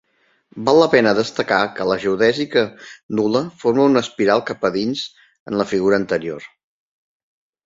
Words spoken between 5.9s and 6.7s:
anterior.